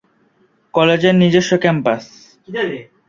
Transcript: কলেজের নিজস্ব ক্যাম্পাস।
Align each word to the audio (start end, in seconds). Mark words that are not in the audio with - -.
কলেজের 0.73 1.15
নিজস্ব 1.15 1.51
ক্যাম্পাস। 1.57 2.03